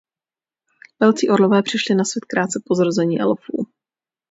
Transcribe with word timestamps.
Velcí 0.99 1.29
orlové 1.29 1.61
přišli 1.63 1.95
na 1.95 2.03
svět 2.03 2.25
krátce 2.25 2.59
po 2.65 2.75
zrození 2.75 3.19
elfů. 3.19 3.67